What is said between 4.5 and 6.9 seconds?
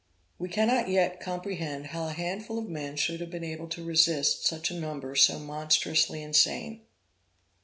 a number so monstrously insane.